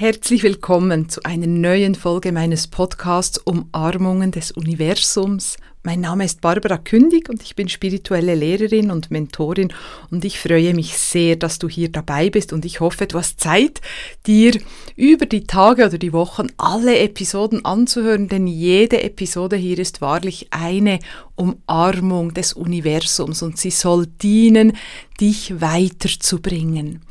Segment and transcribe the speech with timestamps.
[0.00, 5.58] Herzlich willkommen zu einer neuen Folge meines Podcasts Umarmungen des Universums.
[5.82, 9.70] Mein Name ist Barbara Kündig und ich bin spirituelle Lehrerin und Mentorin
[10.10, 13.40] und ich freue mich sehr, dass du hier dabei bist und ich hoffe, du hast
[13.40, 13.82] Zeit,
[14.26, 14.58] dir
[14.96, 20.46] über die Tage oder die Wochen alle Episoden anzuhören, denn jede Episode hier ist wahrlich
[20.48, 20.98] eine
[21.36, 24.78] Umarmung des Universums und sie soll dienen,
[25.20, 27.02] dich weiterzubringen.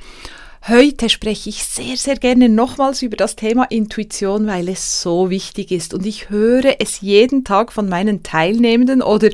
[0.68, 5.72] Heute spreche ich sehr, sehr gerne nochmals über das Thema Intuition, weil es so wichtig
[5.72, 5.94] ist.
[5.94, 9.30] Und ich höre es jeden Tag von meinen Teilnehmenden oder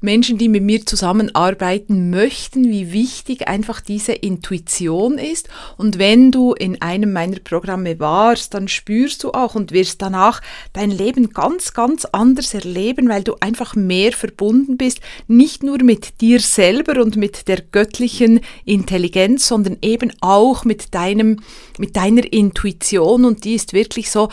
[0.00, 5.48] Menschen, die mit mir zusammenarbeiten möchten, wie wichtig einfach diese Intuition ist.
[5.78, 10.42] Und wenn du in einem meiner Programme warst, dann spürst du auch und wirst danach
[10.72, 14.98] dein Leben ganz, ganz anders erleben, weil du einfach mehr verbunden bist,
[15.28, 21.40] nicht nur mit dir selber und mit der göttlichen Intelligenz, sondern eben auch mit deinem,
[21.78, 23.24] mit deiner Intuition.
[23.24, 24.28] Und die ist wirklich so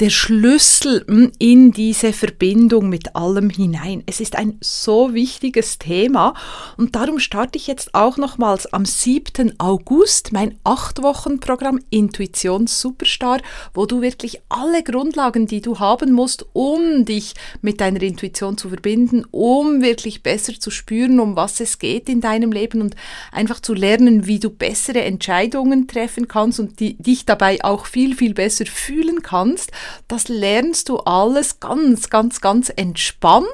[0.00, 4.02] der Schlüssel hm, in diese Verbindung mit allem hinein.
[4.06, 6.34] Es ist ein so wichtiges Thema
[6.78, 9.58] und darum starte ich jetzt auch nochmals am 7.
[9.58, 13.40] August mein 8-Wochen-Programm Intuition Superstar,
[13.74, 18.70] wo du wirklich alle Grundlagen, die du haben musst, um dich mit deiner Intuition zu
[18.70, 22.96] verbinden, um wirklich besser zu spüren, um was es geht in deinem Leben und
[23.32, 28.16] einfach zu lernen, wie du bessere Entscheidungen treffen kannst und die, dich dabei auch viel,
[28.16, 29.72] viel besser fühlen kannst
[30.08, 33.46] das lernst du alles ganz, ganz, ganz entspannt.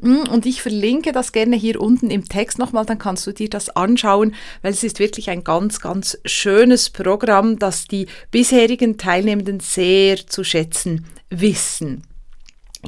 [0.00, 3.48] Mm, und ich verlinke das gerne hier unten im Text nochmal, dann kannst du dir
[3.48, 9.60] das anschauen, weil es ist wirklich ein ganz, ganz schönes Programm, das die bisherigen Teilnehmenden
[9.60, 12.02] sehr zu schätzen wissen.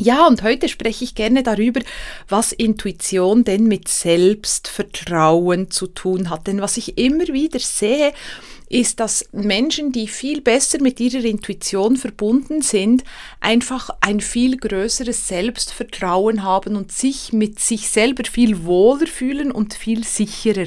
[0.01, 1.81] Ja, und heute spreche ich gerne darüber,
[2.29, 6.47] was Intuition denn mit Selbstvertrauen zu tun hat.
[6.47, 8.13] Denn was ich immer wieder sehe,
[8.69, 13.03] ist, dass Menschen, die viel besser mit ihrer Intuition verbunden sind,
[13.41, 19.75] einfach ein viel größeres Selbstvertrauen haben und sich mit sich selber viel wohler fühlen und
[19.75, 20.67] viel sicherer.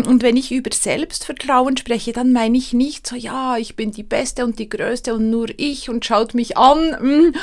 [0.00, 4.02] Und wenn ich über Selbstvertrauen spreche, dann meine ich nicht so, ja, ich bin die
[4.02, 6.90] Beste und die Größte und nur ich und schaut mich an.
[7.00, 7.34] Mm.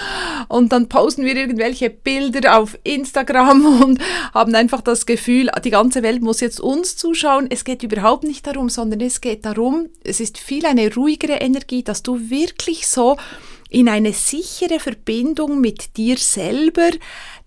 [0.48, 4.00] Und dann posten wir irgendwelche Bilder auf Instagram und
[4.34, 7.48] haben einfach das Gefühl, die ganze Welt muss jetzt uns zuschauen.
[7.50, 11.84] Es geht überhaupt nicht darum, sondern es geht darum, es ist viel eine ruhigere Energie,
[11.84, 13.18] dass du wirklich so
[13.70, 16.90] in eine sichere Verbindung mit dir selber,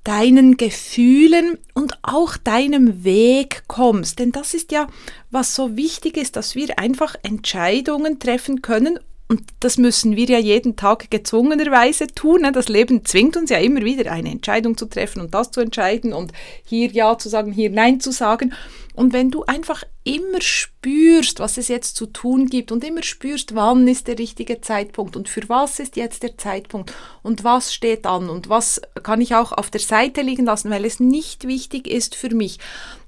[0.05, 4.19] deinen Gefühlen und auch deinem Weg kommst.
[4.19, 4.88] Denn das ist ja,
[5.31, 8.99] was so wichtig ist, dass wir einfach Entscheidungen treffen können.
[9.28, 12.43] Und das müssen wir ja jeden Tag gezwungenerweise tun.
[12.43, 12.53] Ne?
[12.53, 16.12] Das Leben zwingt uns ja immer wieder, eine Entscheidung zu treffen und das zu entscheiden
[16.12, 16.32] und
[16.65, 18.53] hier Ja zu sagen, hier Nein zu sagen.
[18.94, 23.54] Und wenn du einfach immer spürst, was es jetzt zu tun gibt und immer spürst,
[23.54, 26.92] wann ist der richtige Zeitpunkt und für was ist jetzt der Zeitpunkt
[27.22, 30.84] und was steht an und was kann ich auch auf der Seite liegen lassen, weil
[30.84, 32.58] es nicht wichtig ist für mich,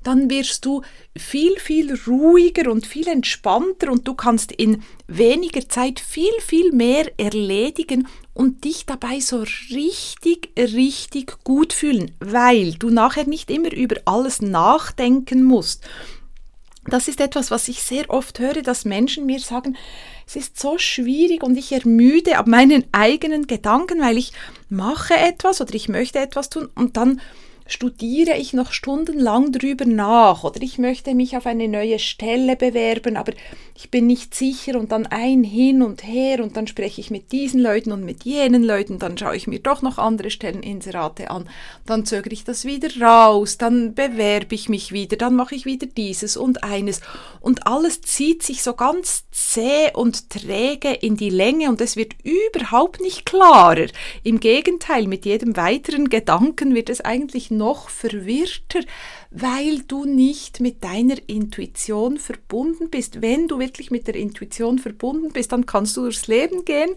[0.03, 0.83] dann wirst du
[1.17, 7.11] viel, viel ruhiger und viel entspannter und du kannst in weniger Zeit viel, viel mehr
[7.19, 13.97] erledigen und dich dabei so richtig, richtig gut fühlen, weil du nachher nicht immer über
[14.05, 15.85] alles nachdenken musst.
[16.87, 19.77] Das ist etwas, was ich sehr oft höre, dass Menschen mir sagen,
[20.27, 24.33] es ist so schwierig und ich ermüde ab meinen eigenen Gedanken, weil ich
[24.69, 27.21] mache etwas oder ich möchte etwas tun und dann
[27.67, 33.17] studiere ich noch stundenlang drüber nach oder ich möchte mich auf eine neue Stelle bewerben,
[33.17, 33.33] aber
[33.75, 37.33] ich bin nicht sicher und dann ein hin und her und dann spreche ich mit
[37.33, 41.49] diesen Leuten und mit jenen Leuten, dann schaue ich mir doch noch andere Stelleninserate an,
[41.87, 45.87] dann zögere ich das wieder raus, dann bewerbe ich mich wieder, dann mache ich wieder
[45.87, 47.01] dieses und eines
[47.41, 52.15] und alles zieht sich so ganz zäh und träge in die Länge und es wird
[52.23, 53.87] überhaupt nicht klarer.
[54.23, 58.81] Im Gegenteil, mit jedem weiteren Gedanken wird es eigentlich noch verwirrter,
[59.31, 63.23] weil du nicht mit deiner Intuition verbunden bist.
[63.23, 66.91] Wenn du wirklich mit der Intuition verbunden bist, dann kannst du durchs Leben gehen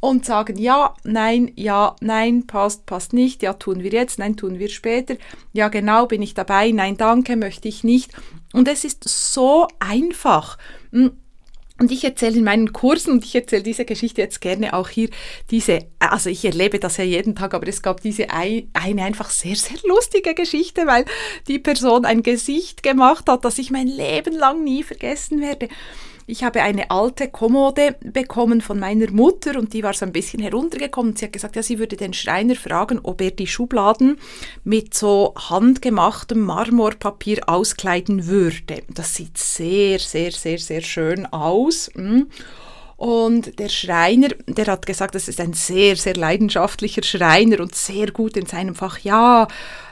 [0.00, 4.58] und sagen, ja, nein, ja, nein, passt, passt nicht, ja, tun wir jetzt, nein, tun
[4.58, 5.16] wir später,
[5.52, 8.12] ja, genau, bin ich dabei, nein, danke, möchte ich nicht.
[8.52, 10.58] Und es ist so einfach.
[11.80, 15.08] Und ich erzähle in meinen Kursen, und ich erzähle diese Geschichte jetzt gerne auch hier,
[15.50, 19.56] diese, also ich erlebe das ja jeden Tag, aber es gab diese eine einfach sehr,
[19.56, 21.06] sehr lustige Geschichte, weil
[21.48, 25.68] die Person ein Gesicht gemacht hat, das ich mein Leben lang nie vergessen werde.
[26.26, 30.42] Ich habe eine alte Kommode bekommen von meiner Mutter und die war so ein bisschen
[30.42, 31.16] heruntergekommen.
[31.16, 34.18] Sie hat gesagt, ja, sie würde den Schreiner fragen, ob er die Schubladen
[34.64, 38.82] mit so handgemachtem Marmorpapier auskleiden würde.
[38.88, 41.90] Das sieht sehr, sehr, sehr, sehr schön aus.
[43.00, 48.10] Und der Schreiner, der hat gesagt, das ist ein sehr, sehr leidenschaftlicher Schreiner und sehr
[48.10, 48.98] gut in seinem Fach.
[48.98, 49.48] Ja,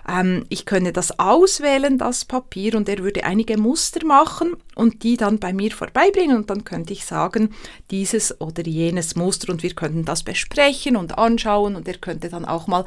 [0.07, 5.17] ähm, ich könne das auswählen, das Papier, und er würde einige Muster machen und die
[5.17, 6.37] dann bei mir vorbeibringen.
[6.37, 7.55] Und dann könnte ich sagen,
[7.91, 12.45] dieses oder jenes Muster und wir könnten das besprechen und anschauen und er könnte dann
[12.45, 12.85] auch mal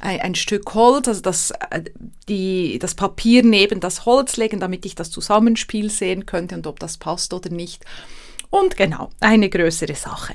[0.00, 1.84] ein, ein Stück Holz, also das, äh,
[2.28, 6.78] die, das Papier neben das Holz legen, damit ich das Zusammenspiel sehen könnte und ob
[6.78, 7.86] das passt oder nicht.
[8.52, 10.34] Und genau, eine größere Sache.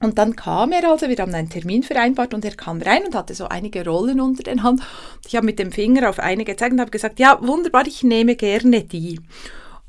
[0.00, 3.14] Und dann kam er also, wir haben einen Termin vereinbart und er kam rein und
[3.14, 4.82] hatte so einige Rollen unter den Hand.
[5.28, 8.34] Ich habe mit dem Finger auf eine gezeigt und habe gesagt, ja, wunderbar, ich nehme
[8.34, 9.20] gerne die.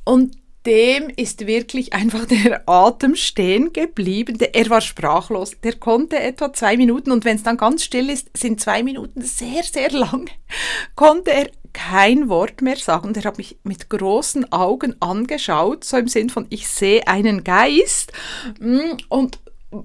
[0.05, 0.37] Und
[0.67, 4.37] dem ist wirklich einfach der Atem stehen geblieben.
[4.39, 5.53] Er war sprachlos.
[5.63, 9.21] Der konnte etwa zwei Minuten und wenn es dann ganz still ist, sind zwei Minuten
[9.21, 10.29] sehr, sehr lang,
[10.95, 13.07] konnte er kein Wort mehr sagen.
[13.07, 17.43] Und er hat mich mit großen Augen angeschaut, so im Sinn von, ich sehe einen
[17.43, 18.13] Geist.
[18.59, 19.39] Mm, und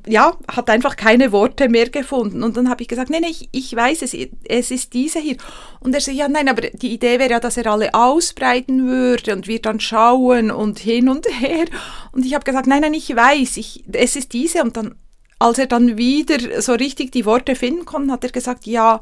[0.07, 2.43] ja, hat einfach keine Worte mehr gefunden.
[2.43, 4.15] Und dann habe ich gesagt, nein, nee, ich, ich weiß es,
[4.45, 5.37] es ist diese hier.
[5.81, 9.35] Und er sagt, ja, nein, aber die Idee wäre ja, dass er alle ausbreiten würde
[9.35, 11.65] und wir dann schauen und hin und her.
[12.13, 14.63] Und ich habe gesagt, nein, nein, ich weiß, ich, es ist diese.
[14.63, 14.95] Und dann,
[15.39, 19.01] als er dann wieder so richtig die Worte finden konnte, hat er gesagt, ja,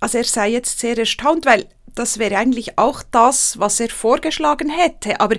[0.00, 4.70] also er sei jetzt sehr erstaunt, weil das wäre eigentlich auch das, was er vorgeschlagen
[4.70, 5.20] hätte.
[5.20, 5.36] Aber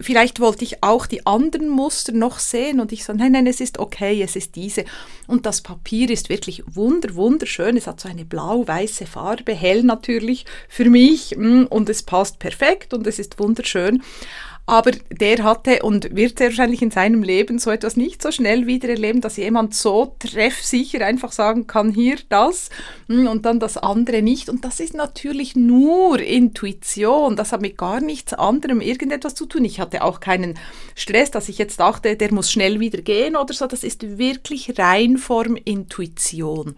[0.00, 3.60] vielleicht wollte ich auch die anderen Muster noch sehen und ich so, nein, nein, es
[3.60, 4.84] ist okay, es ist diese.
[5.26, 7.76] Und das Papier ist wirklich wunder, wunderschön.
[7.76, 12.94] Es hat so eine blau-weiße Farbe, hell natürlich für mich mm, und es passt perfekt
[12.94, 14.02] und es ist wunderschön.
[14.70, 18.68] Aber der hatte und wird sehr wahrscheinlich in seinem Leben so etwas nicht so schnell
[18.68, 22.70] wieder erleben, dass jemand so treffsicher einfach sagen kann, hier das
[23.08, 24.48] hm, und dann das andere nicht.
[24.48, 27.34] Und das ist natürlich nur Intuition.
[27.34, 29.64] Das hat mit gar nichts anderem irgendetwas zu tun.
[29.64, 30.56] Ich hatte auch keinen
[30.94, 33.66] Stress, dass ich jetzt dachte, der muss schnell wieder gehen oder so.
[33.66, 36.76] Das ist wirklich rein Form Intuition.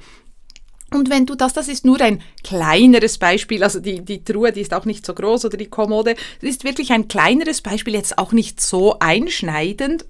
[0.95, 4.61] Und wenn du das, das ist nur ein kleineres Beispiel, also die, die Truhe, die
[4.61, 8.19] ist auch nicht so groß oder die Kommode, das ist wirklich ein kleineres Beispiel, jetzt
[8.19, 10.05] auch nicht so einschneidend.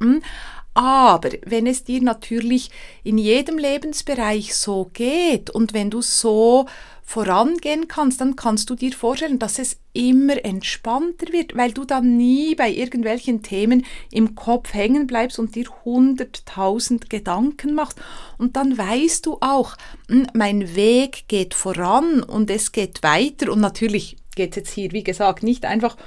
[0.74, 2.70] Aber wenn es dir natürlich
[3.04, 6.66] in jedem Lebensbereich so geht und wenn du so
[7.04, 12.16] vorangehen kannst, dann kannst du dir vorstellen, dass es immer entspannter wird, weil du dann
[12.16, 18.00] nie bei irgendwelchen Themen im Kopf hängen bleibst und dir hunderttausend Gedanken machst.
[18.38, 19.76] Und dann weißt du auch,
[20.08, 23.52] hm, mein Weg geht voran und es geht weiter.
[23.52, 25.98] Und natürlich geht es jetzt hier, wie gesagt, nicht einfach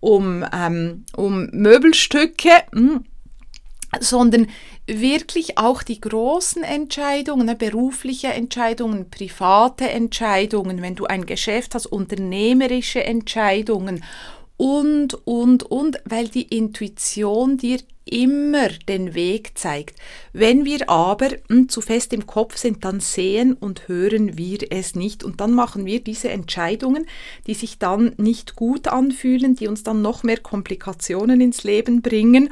[0.00, 3.04] um, ähm, um Möbelstücke, hm,
[3.98, 4.46] sondern
[4.86, 11.86] wirklich auch die großen Entscheidungen, ne, berufliche Entscheidungen, private Entscheidungen, wenn du ein Geschäft hast,
[11.86, 14.04] unternehmerische Entscheidungen
[14.56, 19.98] und, und, und, weil die Intuition dir immer den Weg zeigt.
[20.32, 24.94] Wenn wir aber hm, zu fest im Kopf sind, dann sehen und hören wir es
[24.94, 27.06] nicht und dann machen wir diese Entscheidungen,
[27.46, 32.50] die sich dann nicht gut anfühlen, die uns dann noch mehr Komplikationen ins Leben bringen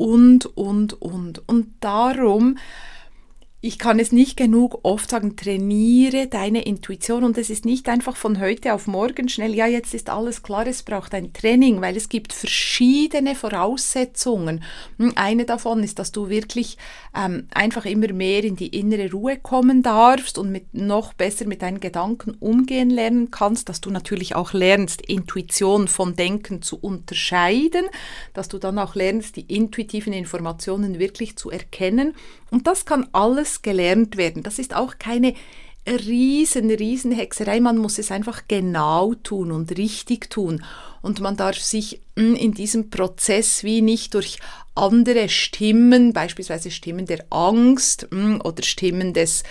[0.00, 1.46] und, und, und.
[1.46, 2.56] Und darum
[3.62, 8.16] ich kann es nicht genug oft sagen, trainiere deine Intuition und es ist nicht einfach
[8.16, 11.94] von heute auf morgen schnell, ja, jetzt ist alles klar, es braucht ein Training, weil
[11.94, 14.64] es gibt verschiedene Voraussetzungen.
[14.96, 16.78] Hm, eine davon ist, dass du wirklich
[17.14, 21.60] ähm, einfach immer mehr in die innere Ruhe kommen darfst und mit noch besser mit
[21.60, 27.84] deinen Gedanken umgehen lernen kannst, dass du natürlich auch lernst, Intuition von Denken zu unterscheiden,
[28.32, 32.14] dass du dann auch lernst, die intuitiven Informationen wirklich zu erkennen
[32.50, 34.42] und das kann alles gelernt werden.
[34.42, 35.34] Das ist auch keine
[35.86, 37.60] riesen, riesen Hexerei.
[37.60, 40.64] Man muss es einfach genau tun und richtig tun.
[41.02, 44.38] Und man darf sich hm, in diesem Prozess wie nicht durch
[44.74, 49.42] andere Stimmen, beispielsweise Stimmen der Angst hm, oder Stimmen des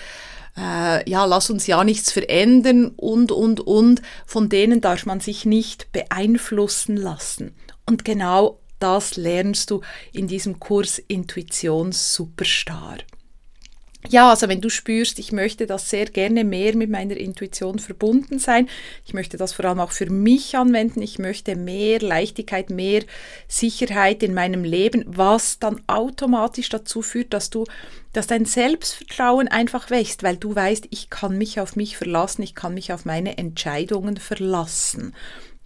[0.57, 5.45] äh, ja, lass uns ja nichts verändern und, und, und, von denen darf man sich
[5.45, 7.55] nicht beeinflussen lassen.
[7.85, 12.97] Und genau das lernst du in diesem Kurs Intuition Superstar.
[14.07, 18.39] Ja, also wenn du spürst, ich möchte das sehr gerne mehr mit meiner Intuition verbunden
[18.39, 18.69] sein,
[19.05, 23.03] ich möchte das vor allem auch für mich anwenden, ich möchte mehr Leichtigkeit, mehr
[23.49, 27.65] Sicherheit in meinem Leben, was dann automatisch dazu führt, dass du,
[28.13, 32.55] dass dein Selbstvertrauen einfach wächst, weil du weißt, ich kann mich auf mich verlassen, ich
[32.55, 35.13] kann mich auf meine Entscheidungen verlassen.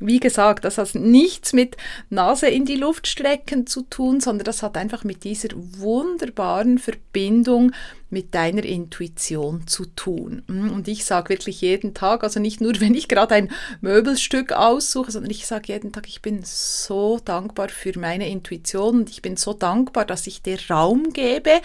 [0.06, 1.78] Wie gesagt, das hat nichts mit
[2.10, 7.72] Nase in die Luft strecken zu tun, sondern das hat einfach mit dieser wunderbaren Verbindung
[8.14, 10.44] mit deiner Intuition zu tun.
[10.48, 13.52] Hm, und ich sage wirklich jeden Tag, also nicht nur, wenn ich gerade ein
[13.82, 19.10] Möbelstück aussuche, sondern ich sage jeden Tag, ich bin so dankbar für meine Intuition und
[19.10, 21.62] ich bin so dankbar, dass ich dir Raum gebe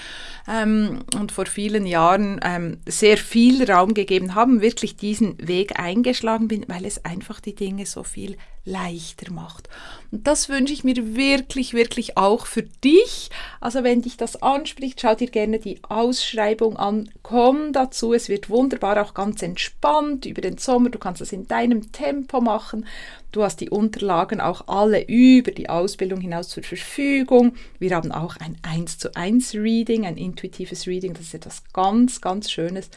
[0.49, 6.49] ähm, und vor vielen Jahren ähm, sehr viel Raum gegeben haben, wirklich diesen Weg eingeschlagen
[6.49, 8.37] bin, weil es einfach die Dinge so viel
[8.69, 9.69] leichter macht.
[10.11, 13.31] Und das wünsche ich mir wirklich, wirklich auch für dich.
[13.61, 17.11] Also wenn dich das anspricht, schau dir gerne die Ausschreibung an.
[17.23, 20.91] Komm dazu, es wird wunderbar, auch ganz entspannt über den Sommer.
[20.91, 22.87] Du kannst das in deinem Tempo machen.
[23.33, 27.55] Du hast die Unterlagen auch alle über die Ausbildung hinaus zur Verfügung.
[27.79, 31.13] Wir haben auch ein 1 zu 1 Reading, ein intuitives Reading.
[31.13, 32.89] Das ist etwas ganz, ganz Schönes.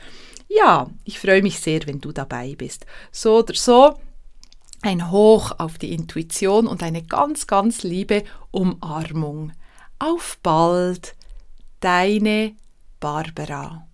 [0.47, 2.85] Ja, ich freue mich sehr, wenn du dabei bist.
[3.11, 3.95] So oder so,
[4.81, 9.53] ein Hoch auf die Intuition und eine ganz, ganz liebe Umarmung.
[9.99, 11.15] Auf bald,
[11.79, 12.55] deine
[12.99, 13.87] Barbara.